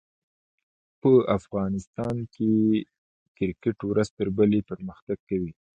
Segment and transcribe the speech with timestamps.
[1.01, 2.55] په افغانستان کښي
[3.37, 5.51] کرکټ ورځ تر بلي پرمختګ کوي.